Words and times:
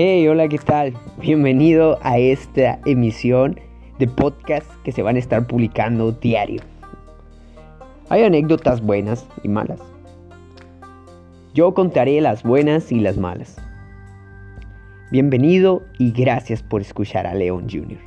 Hey, 0.00 0.28
hola, 0.28 0.46
¿qué 0.46 0.58
tal? 0.58 0.94
Bienvenido 1.20 1.98
a 2.02 2.18
esta 2.18 2.78
emisión 2.86 3.58
de 3.98 4.06
podcast 4.06 4.70
que 4.84 4.92
se 4.92 5.02
van 5.02 5.16
a 5.16 5.18
estar 5.18 5.44
publicando 5.48 6.12
diario. 6.12 6.62
Hay 8.08 8.22
anécdotas 8.22 8.80
buenas 8.80 9.26
y 9.42 9.48
malas. 9.48 9.80
Yo 11.52 11.74
contaré 11.74 12.20
las 12.20 12.44
buenas 12.44 12.92
y 12.92 13.00
las 13.00 13.16
malas. 13.16 13.56
Bienvenido 15.10 15.82
y 15.98 16.12
gracias 16.12 16.62
por 16.62 16.80
escuchar 16.80 17.26
a 17.26 17.34
León 17.34 17.66
Jr. 17.68 17.98